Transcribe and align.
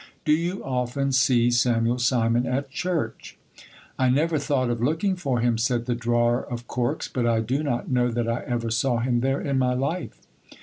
Do 0.25 0.31
you 0.33 0.63
often 0.63 1.11
see 1.11 1.51
Samuel 1.51 1.99
Simon 1.99 2.47
at 2.47 2.71
church? 2.71 3.37
I 3.99 4.09
never 4.09 4.39
thought 4.39 4.71
of 4.71 4.81
looking 4.81 5.15
for 5.15 5.41
him, 5.41 5.59
said 5.59 5.85
the 5.85 5.93
drawer 5.93 6.43
of 6.43 6.65
corks; 6.67 7.07
but 7.07 7.27
I 7.27 7.41
do 7.41 7.61
not 7.61 7.91
know 7.91 8.09
that 8.09 8.27
I 8.27 8.41
ever 8.47 8.71
saw 8.71 8.97
him 8.97 9.19
there 9.19 9.39
in 9.41 9.59
my 9.59 9.75
life. 9.75 10.19